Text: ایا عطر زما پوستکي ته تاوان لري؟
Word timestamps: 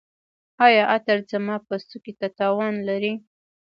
ایا 0.65 0.83
عطر 0.95 1.17
زما 1.31 1.55
پوستکي 1.67 2.13
ته 2.19 2.27
تاوان 2.37 2.75
لري؟ 2.87 3.13